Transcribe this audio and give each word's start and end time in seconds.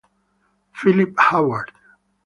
Philip 0.73 1.13
Howard 1.29 1.69